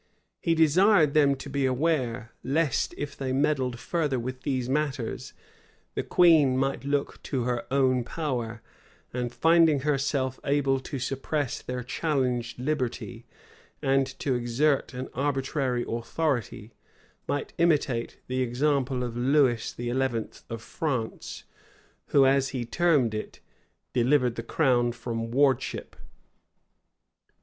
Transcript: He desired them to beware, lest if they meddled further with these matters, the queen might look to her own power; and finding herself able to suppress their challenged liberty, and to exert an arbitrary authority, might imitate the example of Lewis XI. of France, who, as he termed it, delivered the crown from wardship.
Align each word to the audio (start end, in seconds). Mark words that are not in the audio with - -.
He 0.39 0.55
desired 0.55 1.13
them 1.13 1.35
to 1.35 1.47
beware, 1.47 2.31
lest 2.43 2.95
if 2.97 3.15
they 3.15 3.31
meddled 3.31 3.77
further 3.77 4.17
with 4.17 4.41
these 4.41 4.67
matters, 4.67 5.33
the 5.93 6.01
queen 6.01 6.57
might 6.57 6.83
look 6.83 7.21
to 7.21 7.43
her 7.43 7.67
own 7.71 8.03
power; 8.03 8.63
and 9.13 9.31
finding 9.31 9.81
herself 9.81 10.39
able 10.43 10.79
to 10.79 10.97
suppress 10.97 11.61
their 11.61 11.83
challenged 11.83 12.57
liberty, 12.57 13.27
and 13.79 14.07
to 14.17 14.33
exert 14.33 14.91
an 14.95 15.07
arbitrary 15.13 15.85
authority, 15.87 16.73
might 17.27 17.53
imitate 17.59 18.17
the 18.25 18.41
example 18.41 19.03
of 19.03 19.15
Lewis 19.15 19.75
XI. 19.77 19.91
of 20.49 20.63
France, 20.63 21.43
who, 22.07 22.25
as 22.25 22.49
he 22.49 22.65
termed 22.65 23.13
it, 23.13 23.39
delivered 23.93 24.33
the 24.33 24.41
crown 24.41 24.93
from 24.93 25.29
wardship. 25.29 25.95